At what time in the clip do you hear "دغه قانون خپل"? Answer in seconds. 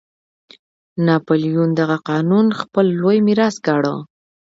1.79-2.85